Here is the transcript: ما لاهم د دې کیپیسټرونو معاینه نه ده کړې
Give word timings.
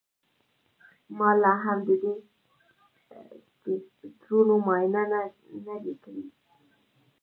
ما 1.17 1.29
لاهم 1.41 1.79
د 1.87 1.89
دې 2.03 2.13
کیپیسټرونو 3.61 4.53
معاینه 4.65 5.03
نه 5.65 5.75
ده 5.83 5.93
کړې 6.03 6.23